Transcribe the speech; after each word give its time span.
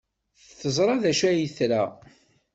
Teẓra 0.59 0.95
d 1.01 1.03
acu 1.11 1.23
ay 1.29 1.47
tra. 1.57 1.83